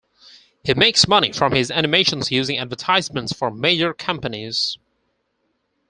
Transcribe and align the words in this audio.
He 0.63 0.73
makes 0.73 1.07
money 1.07 1.31
from 1.31 1.53
his 1.53 1.69
animations 1.69 2.31
using 2.31 2.57
advertisements 2.57 3.33
for 3.33 3.51
major 3.51 3.93
companies. 3.93 4.79